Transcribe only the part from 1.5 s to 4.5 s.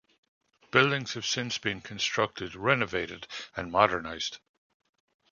been constructed, renovated, and modernized.